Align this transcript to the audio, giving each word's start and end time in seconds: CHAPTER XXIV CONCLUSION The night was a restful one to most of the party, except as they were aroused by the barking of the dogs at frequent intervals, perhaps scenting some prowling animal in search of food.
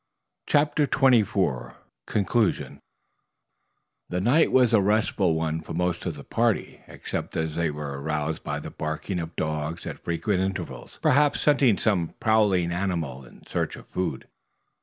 CHAPTER 0.47 0.87
XXIV 0.87 1.75
CONCLUSION 2.07 2.79
The 4.09 4.19
night 4.19 4.51
was 4.51 4.73
a 4.73 4.81
restful 4.81 5.35
one 5.35 5.61
to 5.61 5.75
most 5.75 6.07
of 6.07 6.15
the 6.15 6.23
party, 6.23 6.81
except 6.87 7.37
as 7.37 7.55
they 7.55 7.69
were 7.69 8.01
aroused 8.01 8.43
by 8.43 8.57
the 8.59 8.71
barking 8.71 9.19
of 9.19 9.29
the 9.29 9.35
dogs 9.43 9.85
at 9.85 10.03
frequent 10.03 10.41
intervals, 10.41 10.97
perhaps 11.03 11.41
scenting 11.41 11.77
some 11.77 12.15
prowling 12.19 12.71
animal 12.71 13.23
in 13.23 13.45
search 13.45 13.75
of 13.75 13.85
food. 13.89 14.25